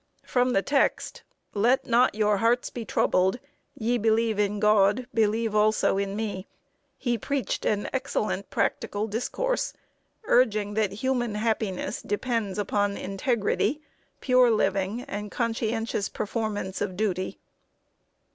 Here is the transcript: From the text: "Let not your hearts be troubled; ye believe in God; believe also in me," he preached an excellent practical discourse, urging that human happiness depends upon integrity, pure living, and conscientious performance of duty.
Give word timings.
From 0.25 0.49
the 0.53 0.63
text: 0.63 1.21
"Let 1.53 1.85
not 1.85 2.15
your 2.15 2.37
hearts 2.37 2.71
be 2.71 2.85
troubled; 2.85 3.37
ye 3.75 3.99
believe 3.99 4.39
in 4.39 4.59
God; 4.59 5.05
believe 5.13 5.53
also 5.53 5.99
in 5.99 6.15
me," 6.15 6.47
he 6.97 7.19
preached 7.19 7.65
an 7.67 7.87
excellent 7.93 8.49
practical 8.49 9.05
discourse, 9.05 9.73
urging 10.23 10.73
that 10.73 10.91
human 10.91 11.35
happiness 11.35 12.01
depends 12.01 12.57
upon 12.57 12.97
integrity, 12.97 13.79
pure 14.21 14.49
living, 14.49 15.01
and 15.03 15.29
conscientious 15.29 16.09
performance 16.09 16.81
of 16.81 16.97
duty. 16.97 17.37